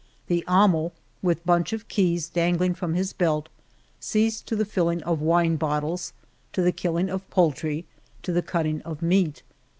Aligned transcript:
The 0.25 0.43
amo, 0.47 0.93
with 1.21 1.45
bunch 1.45 1.73
of 1.73 1.87
keys 1.87 2.27
dangling 2.27 2.73
from 2.73 2.95
his 2.95 3.13
belt, 3.13 3.49
sees 3.99 4.41
to 4.41 4.55
the 4.55 4.65
filling 4.65 5.03
of 5.03 5.21
wine 5.21 5.57
bottles, 5.57 6.11
to 6.53 6.63
the 6.63 6.71
killing 6.71 7.07
of 7.07 7.29
poultry, 7.29 7.85
to 8.23 8.31
the 8.31 8.41
cutting 8.41 8.81
of 8.81 9.03
meat. 9.03 9.43